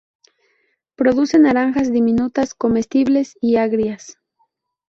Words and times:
Produce 0.95 1.37
naranjas 1.37 1.91
diminutas 1.93 2.55
comestibles 2.55 3.37
y 3.39 3.57
agrias. 3.57 4.17